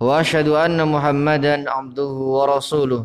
[0.00, 3.02] وأشهد أن محمدا عبده ورسوله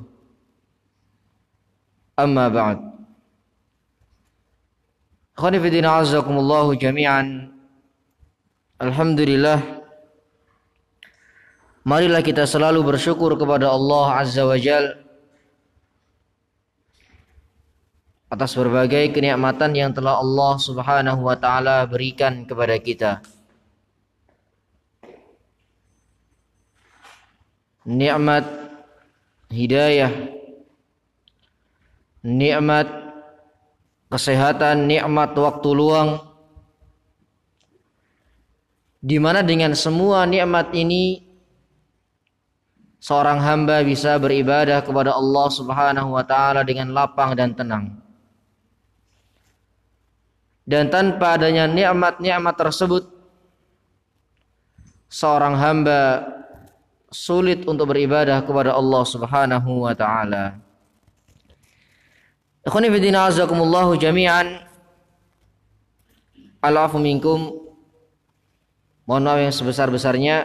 [2.20, 2.78] أما بعد
[5.38, 7.24] أخواني في الدين أعزكم الله جميعا
[8.82, 9.60] الحمد لله
[11.86, 15.06] Marilah kita selalu bersyukur kepada Allah Azza wa Jal
[18.26, 23.22] atas berbagai kenikmatan yang telah Allah Subhanahu wa taala berikan kepada kita.
[27.91, 28.47] Nikmat
[29.51, 30.15] hidayah,
[32.23, 32.87] nikmat
[34.07, 36.31] kesehatan, nikmat waktu luang
[39.01, 41.25] di mana dengan semua nikmat ini
[43.01, 47.97] seorang hamba bisa beribadah kepada Allah Subhanahu wa taala dengan lapang dan tenang.
[50.69, 53.09] Dan tanpa adanya nikmat-nikmat tersebut
[55.11, 56.23] seorang hamba
[57.11, 60.57] sulit untuk beribadah kepada Allah Subhanahu wa taala.
[62.63, 64.63] Ikhwani fi din azakumullah jami'an.
[66.63, 67.67] Alafu minkum.
[69.11, 70.37] Mohon maaf yang sebesar-besarnya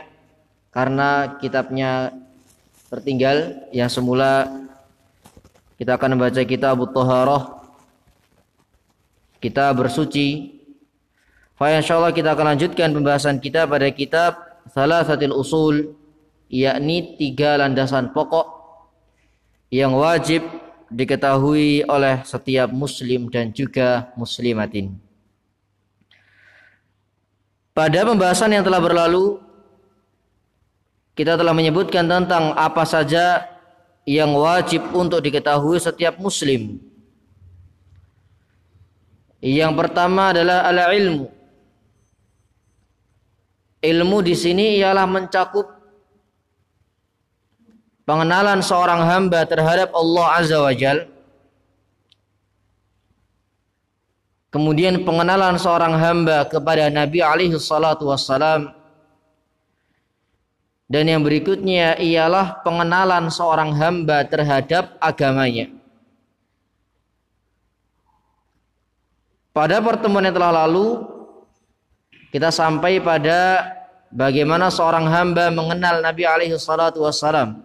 [0.74, 2.10] karena kitabnya
[2.90, 4.50] tertinggal yang semula
[5.78, 7.62] kita akan membaca kitab Taharah
[9.38, 10.56] kita bersuci
[11.56, 14.36] Fa insyaallah kita akan lanjutkan pembahasan kita pada kitab
[14.76, 15.96] Salasatil Usul
[16.50, 18.48] yakni tiga landasan pokok
[19.74, 20.46] yang wajib
[20.94, 24.94] diketahui oleh setiap muslim dan juga muslimatin.
[27.76, 29.44] Pada pembahasan yang telah berlalu
[31.16, 33.48] kita telah menyebutkan tentang apa saja
[34.08, 36.80] yang wajib untuk diketahui setiap muslim.
[39.44, 41.28] Yang pertama adalah ala ilmu.
[43.84, 45.75] Ilmu di sini ialah mencakup
[48.06, 51.10] pengenalan seorang hamba terhadap Allah Azza wa Jal.
[54.54, 58.72] Kemudian pengenalan seorang hamba kepada Nabi alaihi salatu wassalam
[60.86, 65.74] dan yang berikutnya ialah pengenalan seorang hamba terhadap agamanya.
[69.50, 71.04] Pada pertemuan yang telah lalu
[72.30, 73.66] kita sampai pada
[74.14, 77.65] bagaimana seorang hamba mengenal Nabi alaihi salatu wassalam.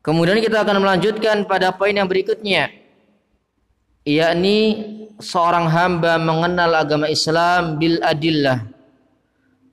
[0.00, 2.72] Kemudian kita akan melanjutkan pada poin yang berikutnya
[4.04, 4.58] yakni
[5.20, 8.64] seorang hamba mengenal agama Islam bil adillah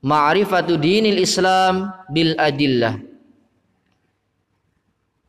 [0.04, 3.00] ma'rifatu dinil Islam bil adillah.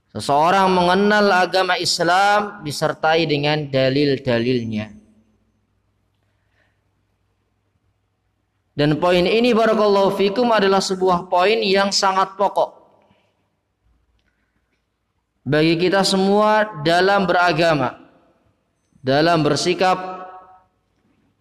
[0.10, 4.90] Seseorang mengenal agama Islam disertai dengan dalil-dalilnya.
[8.74, 12.79] Dan poin ini barakallahu fikum adalah sebuah poin yang sangat pokok
[15.50, 17.98] bagi kita semua dalam beragama,
[19.02, 19.98] dalam bersikap,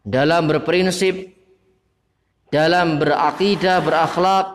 [0.00, 1.36] dalam berprinsip,
[2.48, 4.46] dalam berakidah, berakhlak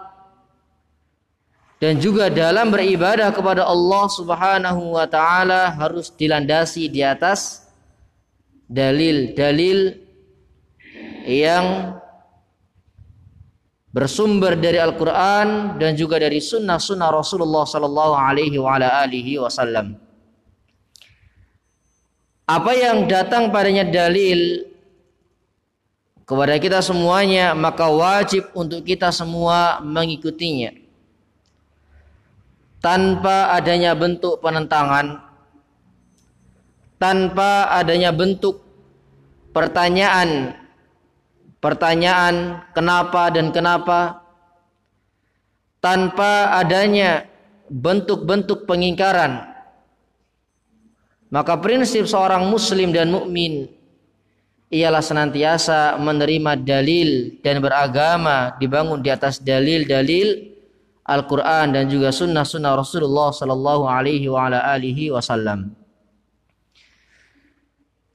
[1.77, 7.69] dan juga dalam beribadah kepada Allah Subhanahu wa taala harus dilandasi di atas
[8.65, 10.01] dalil-dalil
[11.29, 11.93] yang
[13.93, 19.93] bersumber dari Al-Quran dan juga dari sunnah-sunnah Rasulullah Sallallahu Alaihi Wasallam.
[22.49, 24.67] Apa yang datang padanya dalil
[26.25, 30.73] kepada kita semuanya maka wajib untuk kita semua mengikutinya
[32.83, 35.23] tanpa adanya bentuk penentangan
[36.99, 38.63] tanpa adanya bentuk
[39.51, 40.62] pertanyaan
[41.63, 44.19] pertanyaan kenapa dan kenapa
[45.79, 47.23] tanpa adanya
[47.71, 49.47] bentuk-bentuk pengingkaran
[51.31, 53.71] maka prinsip seorang muslim dan mukmin
[54.73, 60.53] ialah senantiasa menerima dalil dan beragama dibangun di atas dalil-dalil
[61.03, 65.82] Al-Quran dan juga sunnah-sunnah Rasulullah Sallallahu Alaihi Wasallam.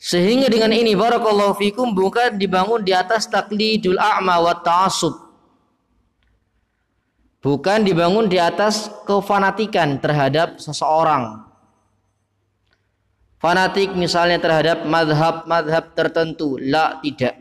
[0.09, 5.13] Sehingga dengan ini barakallahu fikum bukan dibangun di atas taklidul a'ma wa ta'assub.
[7.45, 11.45] Bukan dibangun di atas kefanatikan terhadap seseorang.
[13.37, 16.57] Fanatik misalnya terhadap madhab-madhab tertentu.
[16.57, 17.37] La, tidak.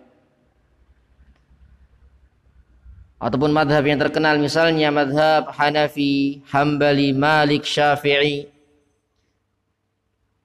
[3.16, 8.44] Ataupun madhab yang terkenal misalnya madhab Hanafi, Hambali, Malik, Syafi'i.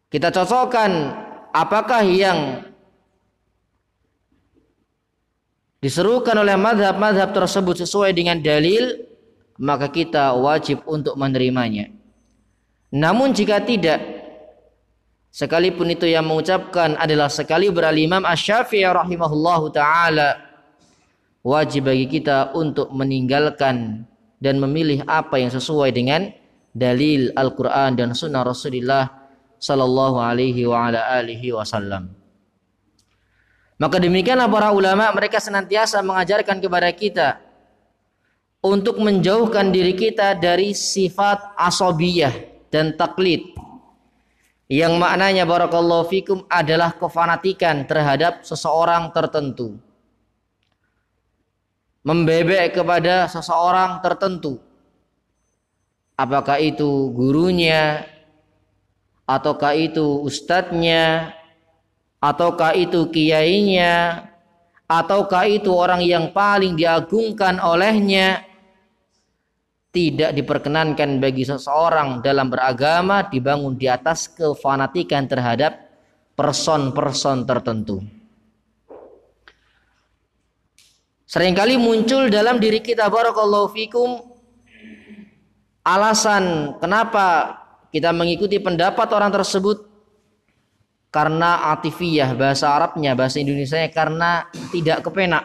[0.06, 0.90] Kita cocokkan
[1.52, 2.66] apakah yang
[5.84, 9.12] diserukan oleh madhab-madhab tersebut sesuai dengan dalil
[9.60, 11.92] maka kita wajib untuk menerimanya.
[12.92, 14.00] Namun jika tidak
[15.32, 20.36] sekalipun itu yang mengucapkan adalah sekali beralimam asy-syafi'i rahimahullahu taala
[21.40, 24.04] wajib bagi kita untuk meninggalkan
[24.42, 26.28] dan memilih apa yang sesuai dengan
[26.74, 29.21] dalil Al-Quran dan Sunnah Rasulullah
[29.62, 32.10] sallallahu alaihi wa ala alihi wasallam.
[33.78, 37.38] Maka demikianlah para ulama mereka senantiasa mengajarkan kepada kita
[38.62, 42.34] untuk menjauhkan diri kita dari sifat asobiyah
[42.70, 43.42] dan taklid
[44.70, 49.82] yang maknanya barakallahu fikum adalah kefanatikan terhadap seseorang tertentu
[52.06, 54.62] membebek kepada seseorang tertentu
[56.14, 58.06] apakah itu gurunya
[59.26, 61.34] ataukah itu ustadznya?
[62.22, 64.26] Ataukah itu kiainya?
[64.86, 68.46] Ataukah itu orang yang paling diagungkan olehnya?
[69.92, 75.76] Tidak diperkenankan bagi seseorang dalam beragama dibangun di atas kefanatikan terhadap
[76.32, 78.00] person-person tertentu.
[81.28, 84.20] Seringkali muncul dalam diri kita barakallahu fikum
[85.80, 87.56] alasan kenapa
[87.92, 89.84] kita mengikuti pendapat orang tersebut
[91.12, 95.44] karena atifiyah bahasa Arabnya bahasa Indonesia karena tidak kepenak.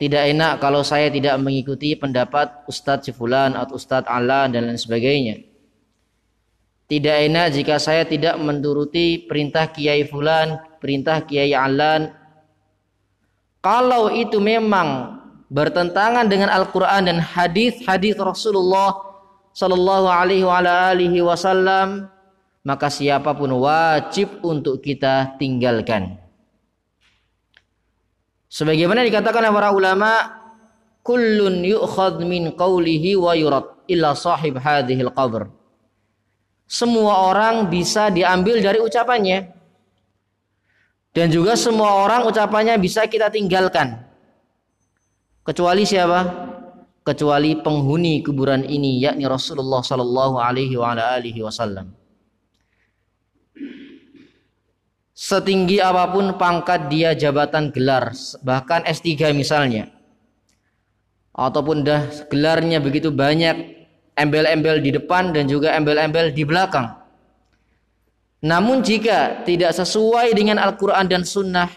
[0.00, 5.44] Tidak enak kalau saya tidak mengikuti pendapat Ustadz Sifulan atau Ustadz Alan dan lain sebagainya.
[6.88, 12.08] Tidak enak jika saya tidak menuruti perintah Kiai Fulan perintah Kiai Alan.
[13.60, 15.20] Kalau itu memang
[15.52, 19.09] bertentangan dengan Al-Quran dan hadis-hadis Rasulullah
[19.54, 22.10] sallallahu alaihi wa alihi wasallam
[22.60, 26.20] maka siapa pun wajib untuk kita tinggalkan.
[28.50, 30.12] Sebagaimana dikatakan oleh para ulama,
[31.06, 35.48] kullun yu'khad min qawlihi wa yurad illa sahib hadhil qabr.
[36.66, 39.56] Semua orang bisa diambil dari ucapannya.
[41.10, 43.98] Dan juga semua orang ucapannya bisa kita tinggalkan.
[45.42, 46.20] Kecuali siapa?
[47.10, 51.90] Kecuali penghuni kuburan ini yakni Rasulullah sallallahu alaihi wa ala alihi wasallam.
[55.10, 58.14] Setinggi apa pun pangkat dia jabatan gelar,
[58.46, 59.90] bahkan S3 misalnya.
[61.34, 63.58] Ataupun dah gelarnya begitu banyak,
[64.14, 66.94] embel-embel di depan dan juga embel-embel di belakang.
[68.40, 71.68] Namun jika tidak sesuai dengan Al-Quran dan Sunnah,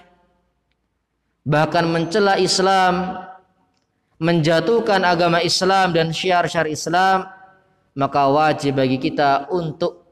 [1.44, 3.28] bahkan mencela Islam,
[4.24, 7.28] menjatuhkan agama Islam dan syiar-syiar Islam
[7.92, 10.08] maka wajib bagi kita untuk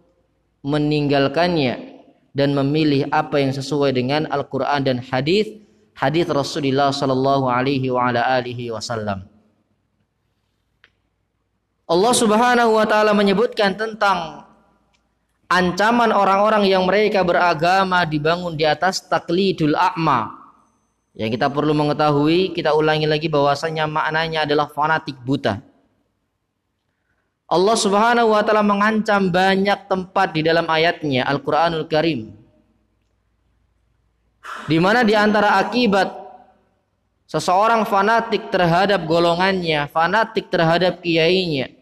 [0.67, 2.03] meninggalkannya
[2.35, 5.47] dan memilih apa yang sesuai dengan Al-Qur'an dan hadis
[5.95, 9.23] hadis Rasulullah sallallahu alaihi wa ala alihi wasallam.
[11.87, 14.47] Allah Subhanahu wa taala menyebutkan tentang
[15.51, 20.40] ancaman orang-orang yang mereka beragama dibangun di atas taklidul a'ma
[21.11, 25.59] yang kita perlu mengetahui, kita ulangi lagi bahwasanya maknanya adalah fanatik buta.
[27.51, 32.31] Allah Subhanahu wa taala mengancam banyak tempat di dalam ayatnya Al-Qur'anul Karim.
[34.71, 36.15] Di mana di antara akibat
[37.27, 41.75] seseorang fanatik terhadap golongannya, fanatik terhadap kiainya,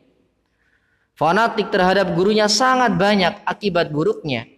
[1.13, 4.49] fanatik terhadap gurunya sangat banyak akibat buruknya.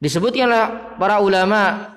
[0.00, 0.64] Disebutkan oleh
[0.96, 1.93] para ulama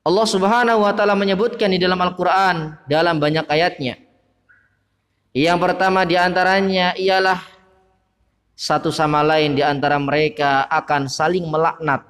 [0.00, 4.00] Allah Subhanahu wa taala menyebutkan di dalam Al-Qur'an dalam banyak ayatnya.
[5.36, 7.38] Yang pertama di antaranya ialah
[8.56, 12.02] satu sama lain di antara mereka akan saling melaknat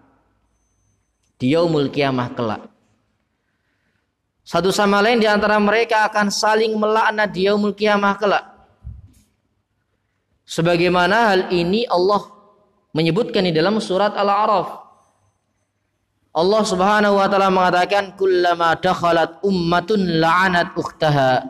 [1.36, 2.62] di yaumul kiamah kelak.
[4.46, 8.44] Satu sama lain di antara mereka akan saling melaknat di yaumul kiamah kelak.
[10.48, 12.26] Sebagaimana hal ini Allah
[12.90, 14.79] menyebutkan di dalam surat Al-A'raf.
[16.30, 21.42] Allah Subhanahu wa taala mengatakan kullama dakhalat ummatun la'anat ukhtaha.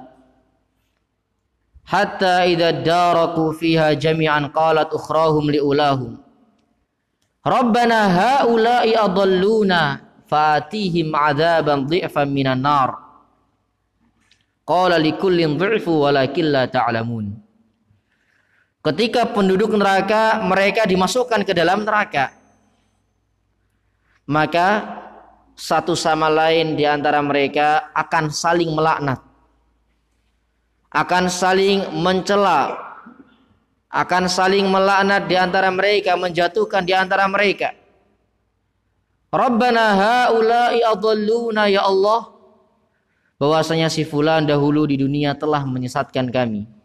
[1.85, 6.17] Hatta idza daraku fiha jami'an qalat ukhrahum liulahum.
[7.45, 12.97] Rabbana haula'i adalluna fatihim adzaban dhi'fan minan nar.
[14.65, 17.37] Qala likullin dhi'fu walakin la ta'lamun.
[18.81, 22.40] Ta Ketika penduduk neraka mereka dimasukkan ke dalam neraka.
[24.31, 24.87] Maka
[25.59, 29.19] satu sama lain di antara mereka akan saling melaknat.
[30.95, 32.79] Akan saling mencela.
[33.91, 37.75] Akan saling melaknat di antara mereka, menjatuhkan di antara mereka.
[39.35, 42.31] Rabbana haula'i adalluna ya Allah.
[43.35, 46.80] Bahwasanya si fulan dahulu di dunia telah menyesatkan kami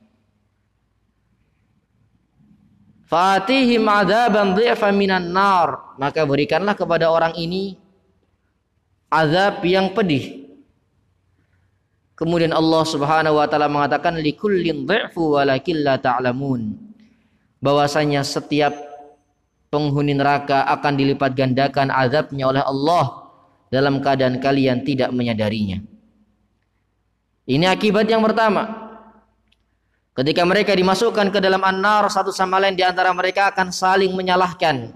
[3.15, 5.95] Fatihim adzaban dhi'fan minan nar.
[5.95, 7.79] Maka berikanlah kepada orang ini
[9.07, 10.51] azab yang pedih.
[12.19, 16.75] Kemudian Allah Subhanahu wa taala mengatakan likullin dhi'fu walakin la ta'lamun.
[17.63, 18.75] Bahwasanya setiap
[19.71, 23.31] penghuni neraka akan dilipat gandakan azabnya oleh Allah
[23.71, 25.79] dalam keadaan kalian tidak menyadarinya.
[27.47, 28.84] Ini akibat yang pertama.
[30.15, 34.95] Ketika mereka dimasukkan ke dalam an-nar satu sama lain di antara mereka akan saling menyalahkan.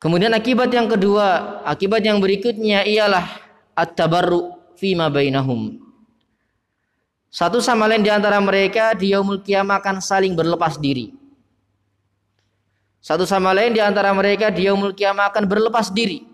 [0.00, 3.28] Kemudian akibat yang kedua, akibat yang berikutnya ialah
[3.76, 5.76] at-tabarru fima bainahum.
[7.28, 11.12] Satu sama lain di antara mereka di yaumul kiamah akan saling berlepas diri.
[13.04, 16.24] Satu sama lain di antara mereka di yaumul kiamah akan berlepas diri.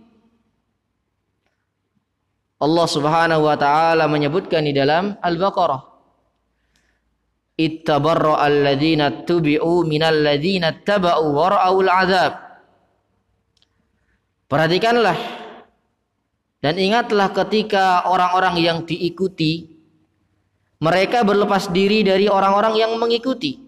[2.62, 5.93] Allah Subhanahu wa taala menyebutkan di dalam Al-Baqarah
[7.54, 12.44] ittabarra alladzina tubi'u minal ladzina taba'u wara'ul azab
[14.44, 15.18] Perhatikanlah
[16.60, 19.74] dan ingatlah ketika orang-orang yang diikuti
[20.80, 23.60] mereka berlepas diri dari orang-orang yang mengikuti.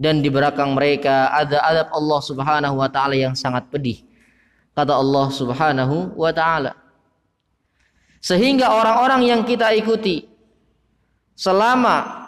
[0.00, 4.00] Dan di belakang mereka ada adab Allah Subhanahu wa taala yang sangat pedih
[4.72, 6.72] kata Allah Subhanahu wa taala.
[8.20, 10.24] Sehingga orang-orang yang kita ikuti
[11.36, 12.19] selama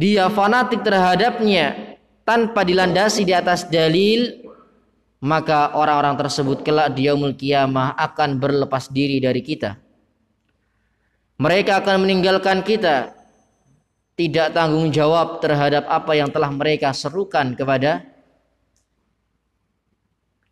[0.00, 1.92] dia fanatik terhadapnya
[2.24, 4.48] tanpa dilandasi di atas dalil
[5.20, 9.76] maka orang-orang tersebut kelak di yaumul kiamah akan berlepas diri dari kita.
[11.36, 13.12] Mereka akan meninggalkan kita.
[14.16, 18.04] Tidak tanggung jawab terhadap apa yang telah mereka serukan kepada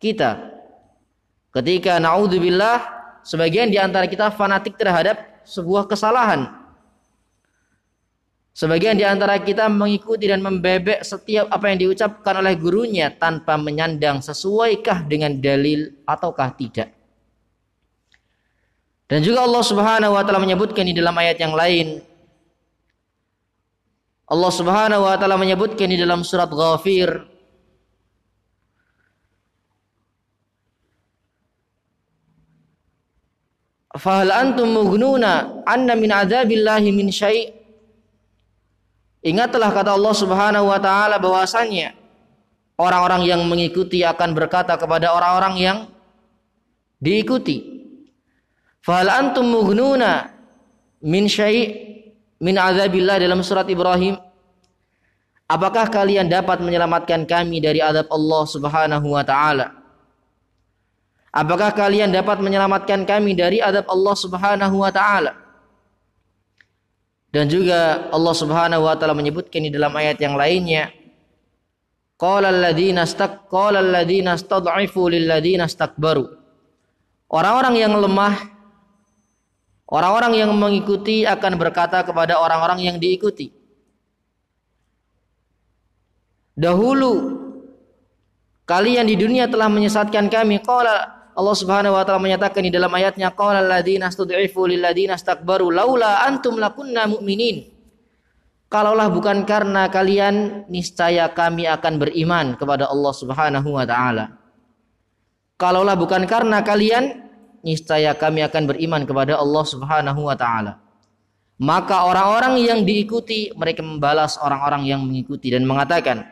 [0.01, 0.41] kita.
[1.53, 2.81] Ketika naudzubillah
[3.21, 6.58] sebagian di antara kita fanatik terhadap sebuah kesalahan
[8.53, 14.19] Sebagian di antara kita mengikuti dan membebek setiap apa yang diucapkan oleh gurunya tanpa menyandang
[14.19, 16.91] sesuaikah dengan dalil ataukah tidak.
[19.09, 21.97] Dan juga Allah Subhanahu wa taala menyebutkan di dalam ayat yang lain
[24.29, 27.25] Allah Subhanahu wa taala menyebutkan di dalam surat Ghafir
[33.97, 37.58] Fahal antum mughnuna anna min adzabillahi min syai'
[39.19, 41.95] Ingatlah kata Allah Subhanahu wa taala bahwasanya
[42.79, 45.77] orang-orang yang mengikuti akan berkata kepada orang-orang yang
[47.03, 47.83] diikuti.
[48.79, 50.31] Fahal antum mughnuna
[51.03, 51.67] min syai'
[52.39, 54.15] min azabillah dalam surat Ibrahim
[55.49, 59.73] Apakah kalian dapat menyelamatkan kami dari azab Allah Subhanahu wa taala?
[61.33, 65.33] Apakah kalian dapat menyelamatkan kami dari azab Allah Subhanahu wa taala?
[67.29, 70.89] Dan juga Allah Subhanahu wa taala menyebutkan di dalam ayat yang lainnya
[72.19, 76.25] Qala alladziina istak qala alladziina istad'ifu lil ladziina istakbaru
[77.29, 78.33] Orang-orang yang lemah
[79.89, 83.53] orang-orang yang mengikuti akan berkata kepada orang-orang yang diikuti
[86.59, 87.13] Dahulu
[88.67, 90.59] kalian di dunia telah menyesatkan kami.
[90.59, 95.71] Qala Allah Subhanahu wa taala menyatakan di dalam ayatnya qala alladziina stud'ifu lil ladziina istakbaru
[95.71, 97.63] laula antum lakunna mu'minin.
[98.67, 104.35] Kalaulah bukan karena kalian niscaya kami akan beriman kepada Allah Subhanahu wa taala.
[105.55, 107.31] Kalaulah bukan karena kalian
[107.63, 110.83] niscaya kami akan beriman kepada Allah Subhanahu wa taala.
[111.59, 116.27] Maka orang-orang yang diikuti mereka membalas orang-orang yang mengikuti dan mengatakan,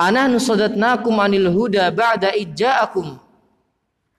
[0.00, 3.25] "Ana nusadatnakum anil huda ba'da ijja'akum."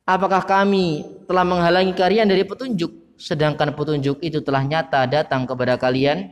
[0.07, 6.31] Apakah kami telah menghalangi kalian dari petunjuk sedangkan petunjuk itu telah nyata datang kepada kalian?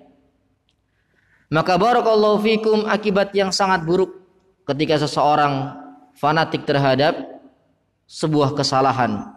[1.52, 4.16] Maka barakallahu fikum akibat yang sangat buruk
[4.64, 5.76] ketika seseorang
[6.16, 7.20] fanatik terhadap
[8.08, 9.36] sebuah kesalahan.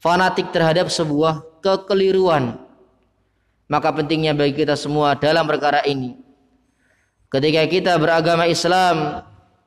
[0.00, 2.56] Fanatik terhadap sebuah kekeliruan.
[3.68, 6.16] Maka pentingnya bagi kita semua dalam perkara ini.
[7.28, 9.20] Ketika kita beragama Islam,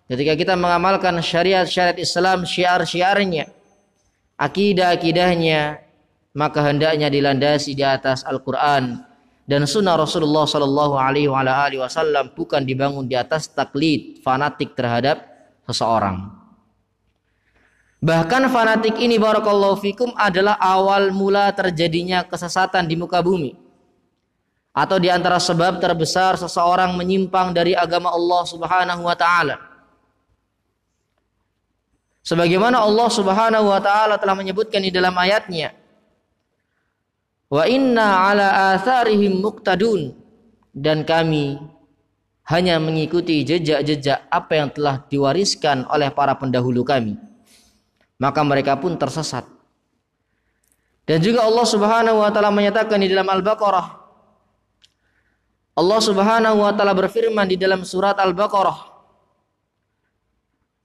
[0.10, 3.63] ketika kita mengamalkan syariat-syariat Islam, syiar-syiarnya,
[4.38, 5.82] akidah-akidahnya,
[6.34, 9.06] maka hendaknya dilandasi di atas Al-Quran
[9.44, 11.28] dan sunnah Rasulullah Sallallahu Alaihi
[11.78, 15.24] Wasallam bukan dibangun di atas taklid fanatik terhadap
[15.68, 16.32] seseorang.
[18.04, 23.56] Bahkan fanatik ini barakallahu fikum adalah awal mula terjadinya kesesatan di muka bumi.
[24.76, 29.73] Atau di antara sebab terbesar seseorang menyimpang dari agama Allah Subhanahu wa taala.
[32.24, 35.76] Sebagaimana Allah Subhanahu wa taala telah menyebutkan di dalam ayatnya,
[37.52, 40.16] Wa inna ala atharihim muqtadun
[40.74, 41.62] dan kami
[42.50, 47.20] hanya mengikuti jejak-jejak apa yang telah diwariskan oleh para pendahulu kami.
[48.18, 49.46] Maka mereka pun tersesat.
[51.04, 54.04] Dan juga Allah Subhanahu wa taala menyatakan di dalam Al-Baqarah
[55.74, 58.93] Allah Subhanahu wa taala berfirman di dalam surat Al-Baqarah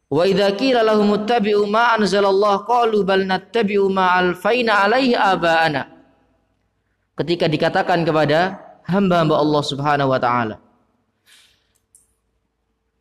[0.08, 5.84] Wa idza qila lahum ittabi'u ma anzalallahu qalu bal nattabi'u ma alfaina alaihi aba'ana
[7.18, 8.56] ketika dikatakan kepada
[8.88, 10.56] hamba-hamba Allah Subhanahu wa taala.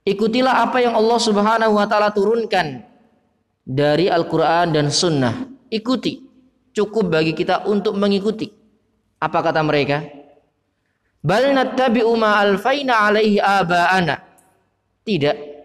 [0.04, 2.84] Ikutilah apa yang Allah Subhanahu wa taala turunkan
[3.64, 5.48] dari Al-Qur'an dan sunnah.
[5.72, 6.28] Ikuti.
[6.76, 8.52] Cukup bagi kita untuk mengikuti.
[9.18, 10.04] Apa kata mereka?
[11.24, 14.16] Bal nattabi'u ma alfaina alaihi aba'ana.
[15.08, 15.57] Tidak.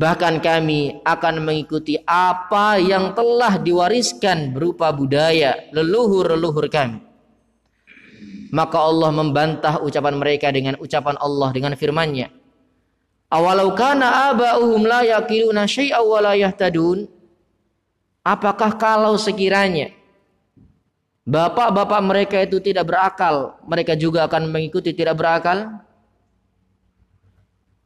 [0.00, 7.04] Bahkan kami akan mengikuti apa yang telah diwariskan berupa budaya leluhur-leluhur kami.
[8.48, 12.32] Maka Allah membantah ucapan mereka dengan ucapan Allah dengan firman-Nya.
[13.28, 17.04] Awalau kana aba'uhum la yaqiluna syai'aw wa la yahtadun?
[18.24, 19.92] Apakah kalau sekiranya
[21.28, 25.84] bapak-bapak mereka itu tidak berakal, mereka juga akan mengikuti tidak berakal?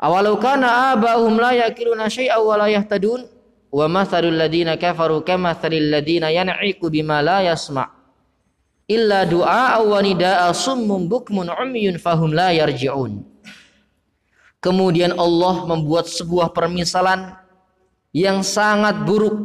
[0.04, 3.24] Awalau kana aba'uhum la yaqiluna syai'aw wa la yahtadun?
[3.72, 7.88] Wa mathalul ladina kafaru kamathalil ladina yan'iqu bima la yasma'
[8.84, 13.24] illa du'a wa nida'a summum bukmun umyun fahum la yarji'un.
[14.60, 17.40] Kemudian Allah membuat sebuah permisalan
[18.12, 19.40] yang sangat buruk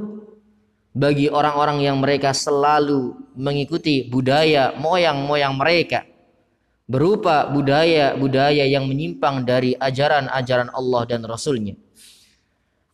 [0.91, 6.03] bagi orang-orang yang mereka selalu mengikuti budaya moyang-moyang mereka
[6.89, 11.77] berupa budaya-budaya yang menyimpang dari ajaran-ajaran Allah dan Rasulnya.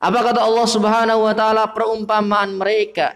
[0.04, 3.16] Apa kata Allah Subhanahu wa taala perumpamaan mereka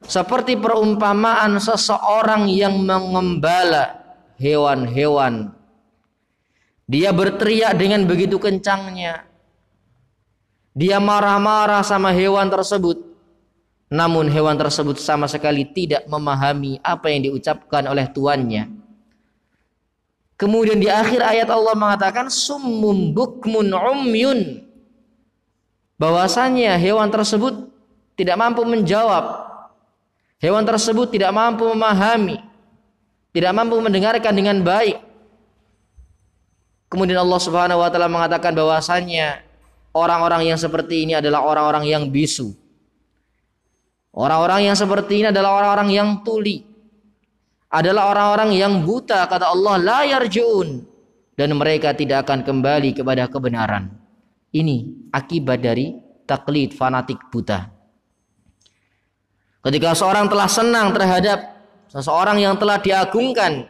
[0.00, 4.00] seperti perumpamaan seseorang yang mengembala
[4.40, 5.52] hewan-hewan.
[6.88, 9.28] Dia berteriak dengan begitu kencangnya.
[10.72, 13.04] Dia marah-marah sama hewan tersebut.
[13.86, 18.85] Namun hewan tersebut sama sekali tidak memahami apa yang diucapkan oleh tuannya.
[20.36, 24.62] Kemudian di akhir ayat Allah mengatakan summum bukmun umyun.
[25.96, 27.72] Bahwasanya hewan tersebut
[28.20, 29.46] tidak mampu menjawab
[30.36, 32.36] Hewan tersebut tidak mampu memahami,
[33.32, 35.00] tidak mampu mendengarkan dengan baik.
[36.92, 39.40] Kemudian Allah Subhanahu wa taala mengatakan bahwasanya
[39.96, 42.52] orang-orang yang seperti ini adalah orang-orang yang bisu.
[44.12, 46.64] Orang-orang yang seperti ini adalah orang-orang yang tuli.
[47.76, 50.80] Adalah orang-orang yang buta kata Allah la yarjun
[51.36, 53.92] dan mereka tidak akan kembali kepada kebenaran.
[54.48, 55.92] Ini akibat dari
[56.24, 57.68] taklid fanatik buta.
[59.60, 61.38] Ketika seorang telah senang terhadap
[61.92, 63.68] seseorang yang telah diagungkan,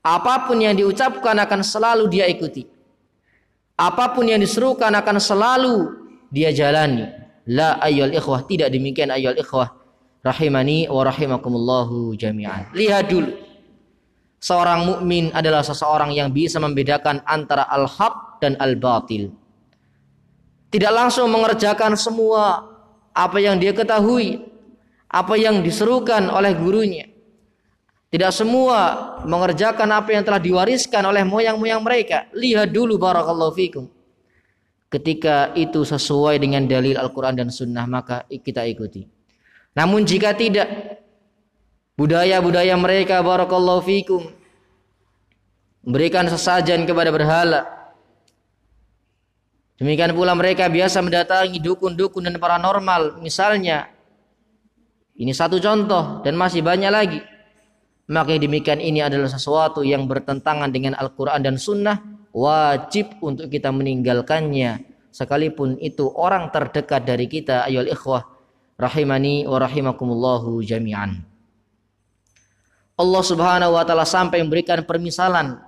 [0.00, 2.64] apa pun yang diucapkan akan selalu dia ikuti.
[3.76, 5.74] Apa pun yang diserukan akan selalu
[6.32, 7.04] dia jalani.
[7.48, 9.77] La ayyul ikhwah, tidak demikian ayyul ikhwah.
[10.18, 12.74] Rahimani wa rahimakumullahu jami'an.
[12.74, 13.30] Lihat dulu.
[14.38, 19.34] Seorang mukmin adalah seseorang yang bisa membedakan antara al-haq dan al-batil.
[20.70, 22.62] Tidak langsung mengerjakan semua
[23.10, 24.38] apa yang dia ketahui,
[25.10, 27.10] apa yang diserukan oleh gurunya.
[28.08, 28.78] Tidak semua
[29.26, 32.30] mengerjakan apa yang telah diwariskan oleh moyang-moyang mereka.
[32.32, 33.84] Lihat dulu barakallahu fikum.
[34.88, 39.17] Ketika itu sesuai dengan dalil Al-Quran dan Sunnah maka kita ikuti.
[39.78, 40.66] Namun jika tidak
[41.94, 44.26] budaya-budaya mereka barakallahu fikum
[45.86, 47.62] memberikan sesajen kepada berhala.
[49.78, 53.86] Demikian pula mereka biasa mendatangi dukun-dukun dan paranormal misalnya
[55.14, 57.22] ini satu contoh dan masih banyak lagi.
[58.10, 62.18] Maka demikian ini adalah sesuatu yang bertentangan dengan Al-Quran dan Sunnah.
[62.28, 68.37] wajib untuk kita meninggalkannya sekalipun itu orang terdekat dari kita ayol ikhwah
[68.78, 71.18] rahimani wa rahimakumullahu jami'an.
[72.98, 75.58] Allah Subhanahu wa taala sampai memberikan permisalan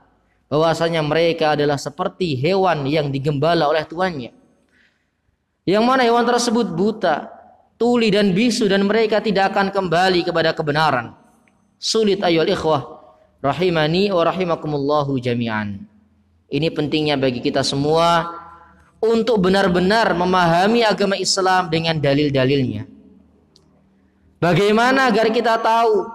[0.47, 4.31] bahwasanya mereka adalah seperti hewan yang digembala oleh tuannya.
[5.67, 7.31] Yang mana hewan tersebut buta
[7.75, 11.15] tuli dan bisu dan mereka tidak akan kembali kepada kebenaran.
[11.83, 13.03] Sulit ayol ikhwah.
[13.41, 15.83] Rahimani wa rahimakumullahu jami'an.
[16.51, 18.27] Ini pentingnya bagi kita semua
[19.01, 23.00] untuk benar-benar memahami agama Islam dengan dalil-dalilnya.
[24.41, 26.09] Bagaimana agar kita tahu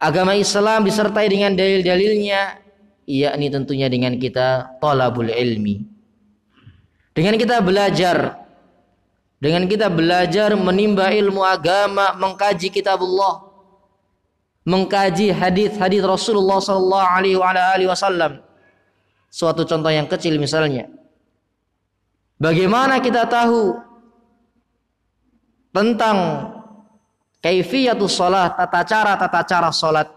[0.00, 2.64] agama Islam disertai dengan dalil-dalilnya?
[3.04, 5.84] Yakni tentunya dengan kita talabul ilmi.
[7.12, 8.40] Dengan kita belajar
[9.42, 13.42] dengan kita belajar menimba ilmu agama, mengkaji kitabullah,
[14.62, 16.62] mengkaji hadis-hadis Rasulullah
[17.90, 18.38] wasallam
[19.26, 20.86] suatu contoh yang kecil misalnya.
[22.38, 23.76] Bagaimana kita tahu
[25.74, 26.16] tentang
[27.42, 30.08] kaifiyatus salat, tata cara tata cara salat?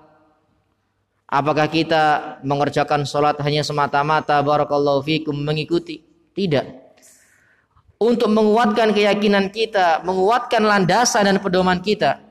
[1.25, 6.05] Apakah kita mengerjakan salat hanya semata-mata barakallahu fikum mengikuti?
[6.31, 6.85] Tidak.
[7.97, 12.21] Untuk menguatkan keyakinan kita, menguatkan landasan dan pedoman kita,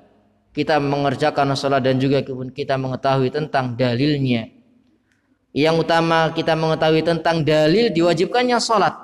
[0.55, 2.23] kita mengerjakan salat dan juga
[2.55, 4.55] kita mengetahui tentang dalilnya,
[5.55, 8.95] yang utama kita mengetahui tentang dalil diwajibkannya salat.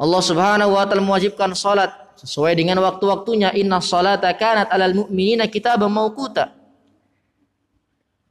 [0.00, 3.52] Allah Subhanahu wa taala mewajibkan salat sesuai dengan waktu-waktunya.
[3.52, 6.56] Inna salata kanat 'alal mu'minina kitaban mauquta.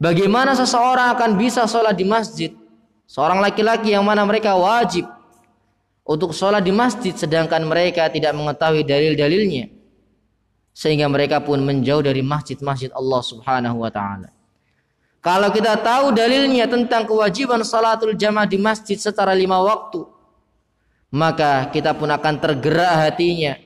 [0.01, 2.51] Bagaimana seseorang akan bisa salat di masjid?
[3.05, 5.05] Seorang laki-laki yang mana mereka wajib
[6.09, 9.69] untuk sholat di masjid sedangkan mereka tidak mengetahui dalil-dalilnya
[10.73, 14.33] sehingga mereka pun menjauh dari masjid-masjid Allah Subhanahu wa taala.
[15.21, 20.07] Kalau kita tahu dalilnya tentang kewajiban salatul jamaah di masjid secara lima waktu,
[21.09, 23.57] maka kita pun akan tergerak hatinya,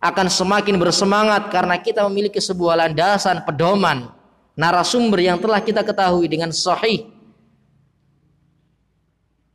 [0.00, 4.08] akan semakin bersemangat karena kita memiliki sebuah landasan pedoman
[4.56, 7.08] narasumber yang telah kita ketahui dengan sahih,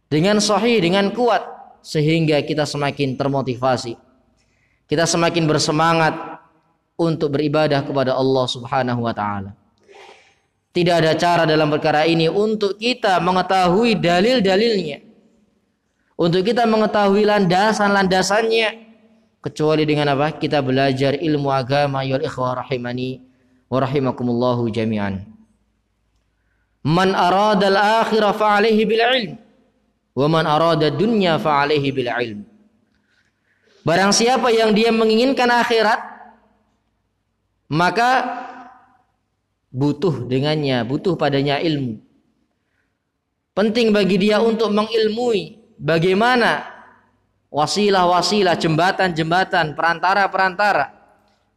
[0.09, 1.41] dengan sahih, dengan kuat,
[1.85, 3.97] sehingga kita semakin termotivasi,
[4.85, 6.13] kita semakin bersemangat
[6.97, 9.51] untuk beribadah kepada Allah Subhanahu wa Ta'ala.
[10.75, 15.14] Tidak ada cara dalam perkara ini untuk kita mengetahui dalil-dalilnya.
[16.15, 18.87] Untuk kita mengetahui landasan-landasannya.
[19.43, 20.39] Kecuali dengan apa?
[20.39, 23.21] Kita belajar ilmu agama ya ikhwah rahimani
[23.69, 25.27] wa rahimakumullahu jami'an.
[26.87, 29.33] Man arada al-akhirah fa'alaihi bil ilm.
[30.15, 32.39] Wa man arada dunya fa'alaihi bil ilm.
[33.85, 36.01] Barang siapa yang dia menginginkan akhirat,
[37.69, 38.09] maka
[39.69, 42.01] butuh dengannya, butuh padanya ilmu.
[43.53, 46.65] Penting bagi dia untuk mengilmui bagaimana
[47.51, 50.91] wasilah-wasilah, jembatan-jembatan, perantara-perantara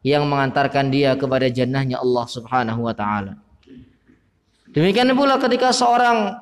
[0.06, 3.34] yang mengantarkan dia kepada jannahnya Allah Subhanahu wa taala.
[4.70, 6.38] Demikian pula ketika seorang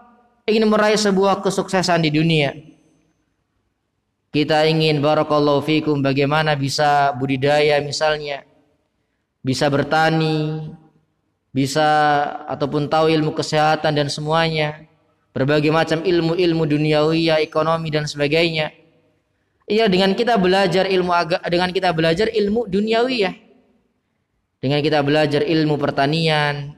[0.47, 2.53] ingin meraih sebuah kesuksesan di dunia.
[4.31, 8.45] Kita ingin barakallahu fikum bagaimana bisa budidaya misalnya,
[9.41, 10.69] bisa bertani,
[11.57, 11.89] bisa
[12.47, 14.86] ataupun tahu ilmu kesehatan dan semuanya,
[15.37, 18.73] berbagai macam ilmu-ilmu duniawi, ekonomi dan sebagainya.
[19.69, 23.37] Iya, dengan kita belajar ilmu agak dengan kita belajar ilmu duniawi ya.
[24.65, 26.73] Dengan kita belajar ilmu pertanian,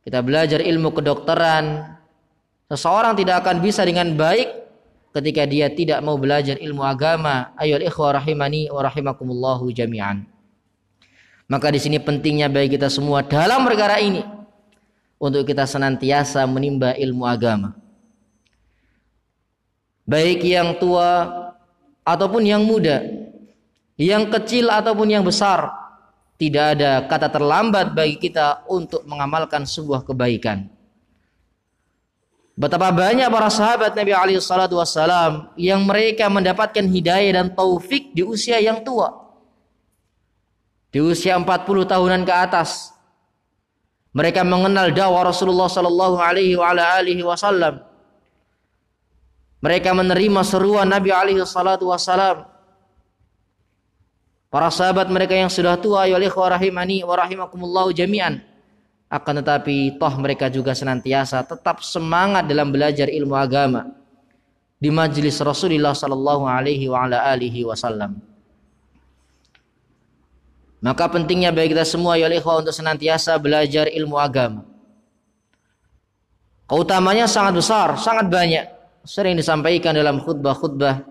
[0.00, 1.92] kita belajar ilmu kedokteran,
[2.72, 4.48] seseorang tidak akan bisa dengan baik
[5.12, 7.52] ketika dia tidak mau belajar ilmu agama.
[7.60, 10.24] Ayo ikhwah rahimani wa rahimakumullahu jami'an.
[11.52, 14.24] Maka di sini pentingnya bagi kita semua dalam perkara ini
[15.22, 17.78] untuk kita senantiasa menimba ilmu agama.
[20.02, 21.30] Baik yang tua
[22.02, 23.06] ataupun yang muda,
[23.94, 25.70] yang kecil ataupun yang besar,
[26.34, 30.66] tidak ada kata terlambat bagi kita untuk mengamalkan sebuah kebaikan.
[32.58, 34.76] Betapa banyak para sahabat Nabi alaihi salatu
[35.54, 39.22] yang mereka mendapatkan hidayah dan taufik di usia yang tua
[40.92, 42.91] di usia 40 tahunan ke atas.
[44.12, 47.80] Mereka mengenal dakwah Rasulullah sallallahu alaihi wa alihi wasallam.
[49.64, 52.44] Mereka menerima seruan Nabi alaihi salatu wasallam.
[54.52, 58.44] Para sahabat mereka yang sudah tua ya ikhwah rahimani wa rahimakumullah jami'an.
[59.08, 63.96] Akan tetapi toh mereka juga senantiasa tetap semangat dalam belajar ilmu agama
[64.76, 68.31] di majelis Rasulullah sallallahu alaihi wa ala alihi wasallam.
[70.82, 74.66] Maka pentingnya bagi kita semua ya ikhwah untuk senantiasa belajar ilmu agama.
[76.66, 78.66] Keutamanya sangat besar, sangat banyak.
[79.06, 81.06] Sering disampaikan dalam khutbah-khutbah.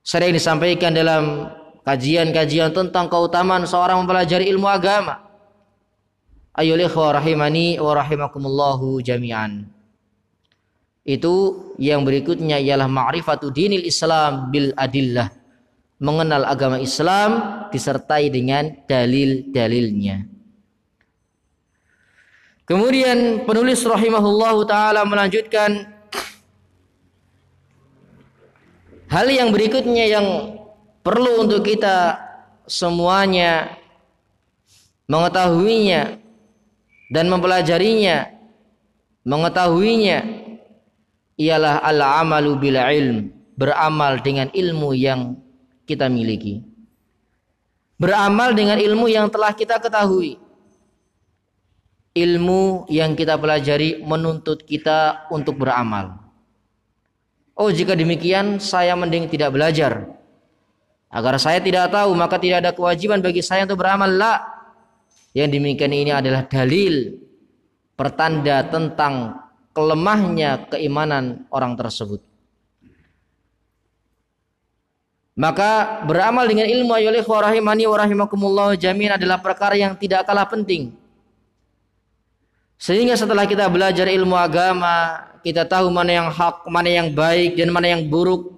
[0.00, 1.52] Sering disampaikan dalam
[1.84, 5.28] kajian-kajian tentang keutamaan seorang mempelajari ilmu agama.
[6.56, 9.68] Ayol ikhwa rahimani wa rahimakumullahu jami'an.
[11.04, 15.37] Itu yang berikutnya ialah ma'rifatu dinil Islam bil adillah.
[15.98, 17.30] Mengenal agama Islam
[17.74, 20.30] disertai dengan dalil-dalilnya.
[22.68, 25.88] Kemudian penulis rahimahullahu taala melanjutkan
[29.08, 30.26] hal yang berikutnya yang
[31.00, 32.20] perlu untuk kita
[32.68, 33.72] semuanya
[35.08, 36.20] mengetahuinya
[37.08, 38.28] dan mempelajarinya
[39.24, 40.20] mengetahuinya
[41.40, 43.18] ialah al-amalu bil ilm
[43.56, 45.40] beramal dengan ilmu yang
[45.88, 46.60] kita miliki
[47.96, 50.36] beramal dengan ilmu yang telah kita ketahui
[52.18, 56.18] ilmu yang kita pelajari menuntut kita untuk beramal.
[57.58, 60.14] Oh, jika demikian saya mending tidak belajar.
[61.08, 64.10] Agar saya tidak tahu, maka tidak ada kewajiban bagi saya untuk beramal.
[64.12, 64.36] La.
[65.32, 67.18] Yang demikian ini adalah dalil
[67.98, 69.42] pertanda tentang
[69.74, 72.27] kelemahnya keimanan orang tersebut.
[75.38, 80.42] Maka beramal dengan ilmu ayolih wa rahimani wa rahimakumullah jamin adalah perkara yang tidak kalah
[80.50, 80.98] penting
[82.78, 87.74] sehingga setelah kita belajar ilmu agama, kita tahu mana yang hak, mana yang baik dan
[87.74, 88.54] mana yang buruk.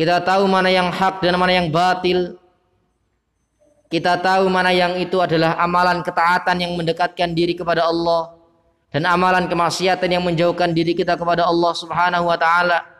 [0.00, 2.40] Kita tahu mana yang hak dan mana yang batil.
[3.92, 8.32] Kita tahu mana yang itu adalah amalan ketaatan yang mendekatkan diri kepada Allah
[8.88, 12.93] dan amalan kemaksiatan yang menjauhkan diri kita kepada Allah Subhanahu wa taala.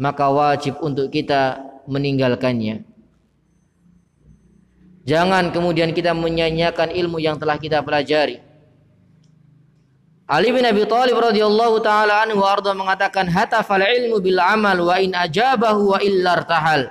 [0.00, 2.88] Maka wajib untuk kita meninggalkannya.
[5.04, 8.50] Jangan kemudian kita menyanyiakan ilmu yang telah kita pelajari
[10.30, 15.10] Ali bin Abi Thalib radhiyallahu taala anhu arda mengatakan hatafal ilmu bil amal wa in
[15.10, 16.86] ajabahu wa illar tahal.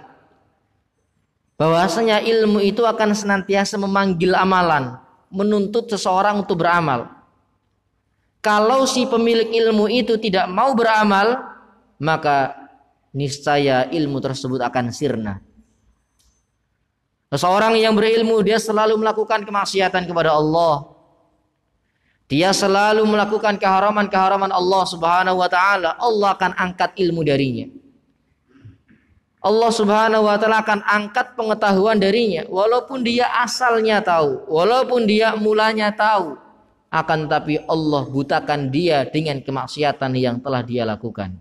[1.56, 5.00] Bahwasanya ilmu itu akan senantiasa memanggil amalan,
[5.32, 7.08] menuntut seseorang untuk beramal.
[8.44, 11.40] Kalau si pemilik ilmu itu tidak mau beramal,
[11.96, 12.68] maka
[13.14, 15.42] niscaya ilmu tersebut akan sirna.
[17.30, 20.90] Seseorang yang berilmu dia selalu melakukan kemaksiatan kepada Allah,
[22.26, 27.70] dia selalu melakukan keharaman-keharaman Allah Subhanahu wa taala, Allah akan angkat ilmu darinya.
[29.40, 35.94] Allah Subhanahu wa taala akan angkat pengetahuan darinya walaupun dia asalnya tahu, walaupun dia mulanya
[35.94, 36.38] tahu,
[36.90, 41.38] akan tapi Allah butakan dia dengan kemaksiatan yang telah dia lakukan.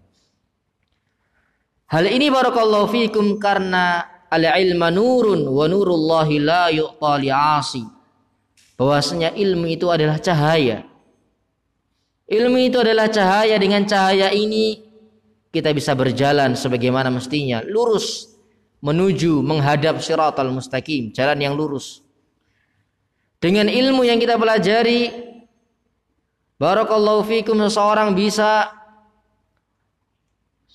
[1.89, 7.81] Hal ini barakallahu fikum karena al-ilma nurun wa nurullahi la yu'ta li'asi
[8.77, 10.85] bahwasanya ilmu itu adalah cahaya.
[12.29, 14.85] Ilmu itu adalah cahaya dengan cahaya ini
[15.49, 18.37] kita bisa berjalan sebagaimana mestinya, lurus
[18.85, 22.05] menuju menghadap siratal mustaqim, jalan yang lurus.
[23.41, 25.09] Dengan ilmu yang kita pelajari,
[26.61, 28.71] barakallahu fikum seseorang bisa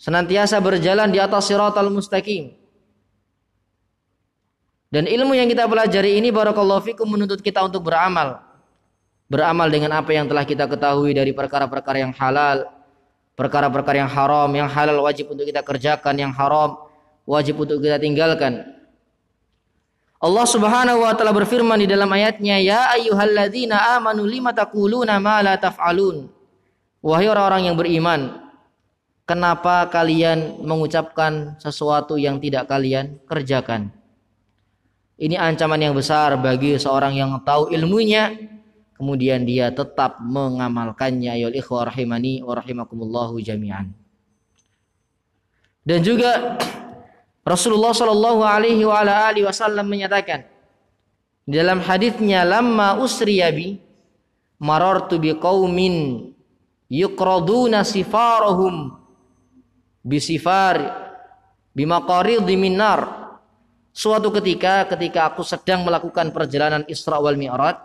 [0.04, 2.52] senantiasa berjalan di atas siratal mustaqim.
[4.92, 8.44] Dan ilmu yang kita pelajari ini barakallahu fikum menuntut kita untuk beramal.
[9.32, 12.68] Beramal dengan apa yang telah kita ketahui dari perkara-perkara yang halal,
[13.34, 16.78] perkara-perkara yang haram, yang halal wajib untuk kita kerjakan, yang haram
[17.24, 18.76] wajib untuk kita tinggalkan.
[20.20, 25.56] Allah Subhanahu wa taala berfirman di dalam ayatnya, "Ya ayyuhalladzina amanu lima taquluna ma la
[25.58, 26.28] taf'alun?"
[27.02, 28.43] Wahai orang-orang yang beriman,
[29.24, 33.92] kenapa kalian mengucapkan sesuatu yang tidak kalian kerjakan?
[35.20, 38.34] Ini ancaman yang besar bagi seorang yang tahu ilmunya
[38.98, 42.40] kemudian dia tetap mengamalkannya ya ikhwah rahimani
[43.44, 43.92] jami'an.
[45.84, 46.56] Dan juga
[47.44, 48.88] Rasulullah Shallallahu alaihi
[49.44, 50.48] wasallam menyatakan
[51.44, 53.84] dalam hadisnya lamma usriyabi
[54.64, 56.32] marartu biqaumin
[56.88, 59.03] yuqraduna sifarahum
[60.04, 60.78] bisifar
[61.74, 63.24] bimaqarid min nar
[63.94, 67.78] Suatu ketika ketika aku sedang melakukan perjalanan Isra wal Mi'raj,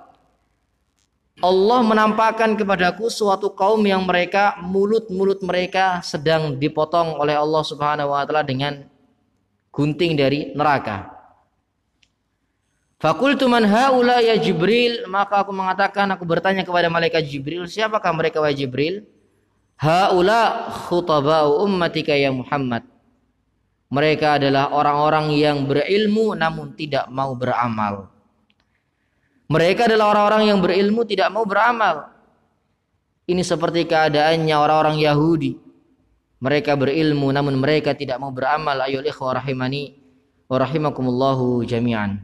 [1.44, 8.24] Allah menampakkan kepadaku suatu kaum yang mereka mulut-mulut mereka sedang dipotong oleh Allah Subhanahu wa
[8.24, 8.88] taala dengan
[9.68, 11.12] gunting dari neraka.
[12.98, 18.40] Fakultu man haula ya Jibril, maka aku mengatakan aku bertanya kepada malaikat Jibril, siapakah mereka
[18.40, 19.04] wahai Jibril?
[19.78, 22.82] Haula khutabau ummatika ya Muhammad.
[23.88, 28.10] Mereka adalah orang-orang yang berilmu namun tidak mau beramal.
[29.48, 32.10] Mereka adalah orang-orang yang berilmu tidak mau beramal.
[33.24, 35.56] Ini seperti keadaannya orang-orang Yahudi.
[36.42, 38.82] Mereka berilmu namun mereka tidak mau beramal.
[38.82, 39.94] Ayol ikhwah rahimani
[40.50, 42.18] wa rahimakumullahu jami'an.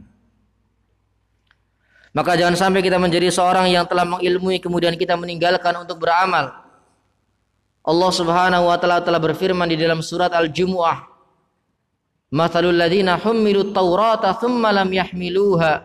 [2.15, 6.64] Maka jangan sampai kita menjadi seorang yang telah mengilmui kemudian kita meninggalkan untuk beramal.
[7.85, 11.05] Allah Subhanahu wa taala telah berfirman di dalam surat Al-Jumu'ah.
[12.33, 15.85] Mathalul ladzina humilu Taurata thumma lam yahmiluha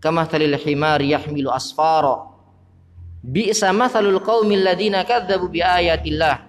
[0.00, 2.26] kamathalil himari yahmilu asfara.
[3.20, 6.40] Bi'sa mathalul qaumil ladzina kadzdzabu biayatillah.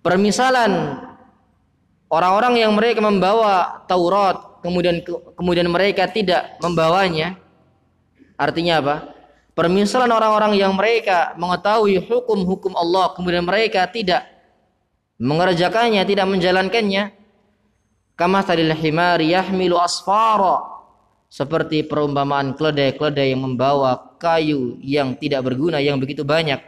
[0.00, 1.04] Permisalan
[2.08, 5.04] orang-orang yang mereka membawa Taurat kemudian
[5.36, 7.36] kemudian mereka tidak membawanya.
[8.40, 9.13] Artinya apa?
[9.54, 14.26] Permisalan orang-orang yang mereka mengetahui hukum-hukum Allah kemudian mereka tidak
[15.22, 17.14] mengerjakannya, tidak menjalankannya.
[18.18, 20.62] Kama tadil himari yahmilu asfara
[21.30, 26.62] seperti perumpamaan keledai-keledai yang membawa kayu yang tidak berguna yang begitu banyak.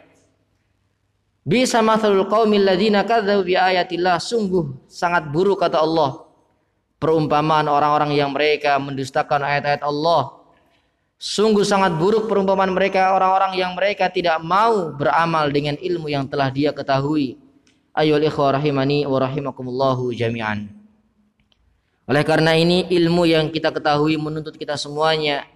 [1.46, 3.55] Bisa mathalul qaumil ladzina kadzabu bi
[4.18, 6.27] sungguh sangat buruk kata Allah
[6.99, 10.35] perumpamaan orang-orang yang mereka mendustakan ayat-ayat Allah.
[11.16, 16.52] Sungguh sangat buruk perumpamaan mereka orang-orang yang mereka tidak mau beramal dengan ilmu yang telah
[16.52, 17.40] dia ketahui.
[17.96, 20.68] Ayo ikhwah rahimani wa rahimakumullahu jami'an.
[22.05, 25.48] Oleh karena ini ilmu yang kita ketahui menuntut kita semuanya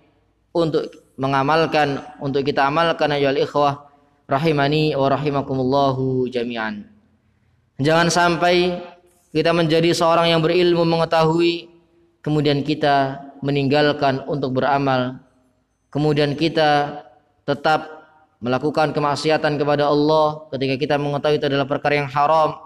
[0.51, 0.88] untuk
[1.20, 3.85] mengamalkan, untuk kita amalkan ayol ikhwah
[4.25, 6.88] rahimani wa rahimakumullahu jami'an.
[7.77, 8.81] Jangan sampai
[9.31, 11.68] kita menjadi seorang yang berilmu mengetahui
[12.25, 15.20] kemudian kita meninggalkan untuk beramal.
[15.90, 17.03] Kemudian kita
[17.42, 18.00] tetap
[18.40, 22.57] melakukan kemaksiatan kepada Allah ketika kita mengetahui itu adalah perkara yang haram.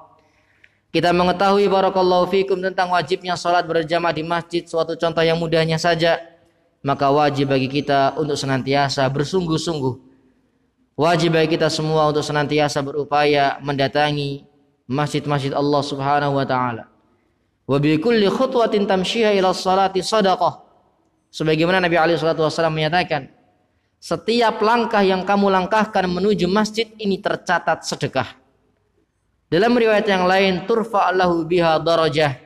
[0.94, 6.22] Kita mengetahui barakallahu fikum tentang wajibnya salat berjamaah di masjid suatu contoh yang mudahnya saja
[6.84, 9.94] maka wajib bagi kita untuk senantiasa bersungguh-sungguh.
[10.94, 14.46] Wajib bagi kita semua untuk senantiasa berupaya mendatangi
[14.86, 16.86] masjid-masjid Allah Subhanahu wa taala.
[17.64, 20.60] Wa bi kulli khutwatin tamshiha ila salati sadaqah
[21.34, 23.26] sebagaimana Nabi alaihi salatu wasallam menyatakan
[23.98, 28.44] setiap langkah yang kamu langkahkan menuju masjid ini tercatat sedekah
[29.54, 32.42] dalam riwayat yang lain turfa Allahu biha darajah.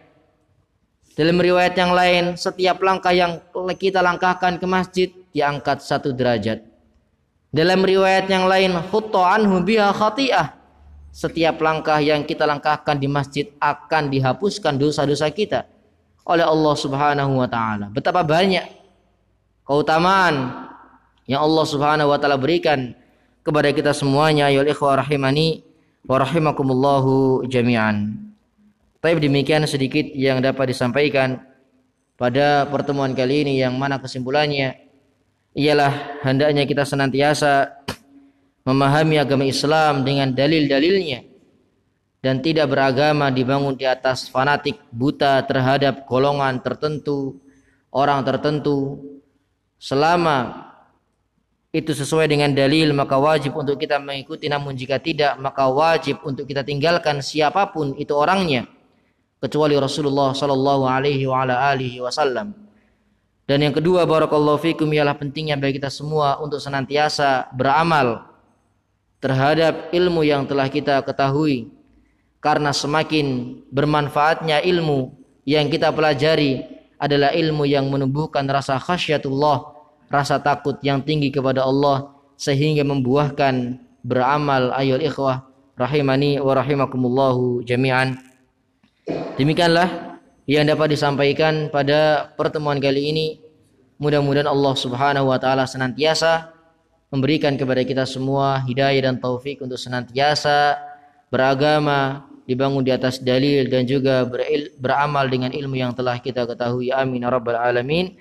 [1.17, 3.41] Dalam riwayat yang lain setiap langkah yang
[3.81, 6.61] kita langkahkan ke masjid diangkat satu derajat.
[7.49, 10.53] Dalam riwayat yang lain anhu biha khati'ah.
[11.09, 15.65] Setiap langkah yang kita langkahkan di masjid akan dihapuskan dosa-dosa kita
[16.29, 17.89] oleh Allah Subhanahu wa taala.
[17.89, 18.78] Betapa banyak
[19.69, 20.65] keutamaan
[21.29, 22.97] yang Allah Subhanahu wa taala berikan
[23.45, 25.61] kepada kita semuanya ya ikhwah rahimani
[26.09, 26.25] wa
[27.45, 28.17] jami'an.
[28.99, 31.39] Tapi demikian sedikit yang dapat disampaikan
[32.19, 34.75] pada pertemuan kali ini yang mana kesimpulannya
[35.55, 37.79] ialah hendaknya kita senantiasa
[38.67, 41.29] memahami agama Islam dengan dalil-dalilnya
[42.19, 47.39] dan tidak beragama dibangun di atas fanatik buta terhadap golongan tertentu,
[47.95, 48.99] orang tertentu
[49.79, 50.69] selama
[51.71, 56.45] itu sesuai dengan dalil maka wajib untuk kita mengikuti namun jika tidak maka wajib untuk
[56.49, 58.67] kita tinggalkan siapa pun itu orangnya
[59.39, 62.55] kecuali Rasulullah sallallahu alaihi wa ala alihi wasallam.
[63.49, 68.29] Dan yang kedua barakallahu fikum ialah pentingnya bagi kita semua untuk senantiasa beramal
[69.25, 71.73] terhadap ilmu yang telah kita ketahui
[72.45, 75.17] karena semakin bermanfaatnya ilmu
[75.49, 76.61] yang kita pelajari
[76.99, 79.79] adalah ilmu yang menumbuhkan rasa khasyatullah
[80.11, 85.45] rasa takut yang tinggi kepada Allah sehingga membuahkan beramal ayol ikhwah
[85.79, 88.19] rahimani wa rahimakumullahu jami'an.
[89.39, 93.27] Demikianlah yang dapat disampaikan pada pertemuan kali ini.
[93.99, 96.55] Mudah-mudahan Allah subhanahu wa ta'ala senantiasa
[97.11, 100.79] memberikan kepada kita semua hidayah dan taufik untuk senantiasa
[101.35, 106.89] beragama dibangun di atas dalil dan juga beril, beramal dengan ilmu yang telah kita ketahui.
[106.89, 108.17] Amin ya rabbal alamin.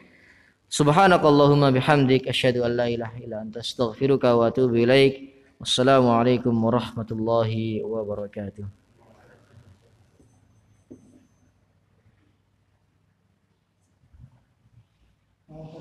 [0.68, 5.32] Subhanakallahumma bihamdik asyhadu an la ilaha illa anta astaghfiruka wa atubu ilaik.
[5.64, 8.68] Wassalamualaikum warahmatullahi wabarakatuh.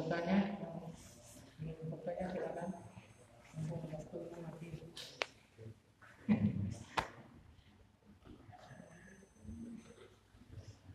[0.07, 0.26] Thank